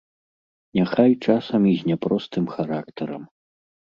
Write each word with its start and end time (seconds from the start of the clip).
Няхай 0.79 1.11
часам 1.25 1.61
і 1.73 1.75
з 1.81 1.91
няпростым 1.91 2.45
характарам. 2.57 3.23